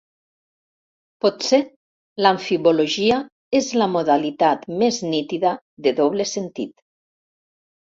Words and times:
Potser 1.25 1.59
l'amfibologia 2.25 3.19
és 3.61 3.69
la 3.83 3.89
modalitat 3.99 4.67
més 4.83 5.01
nítida 5.13 5.55
de 5.89 5.97
doble 6.03 6.29
sentit. 6.35 6.77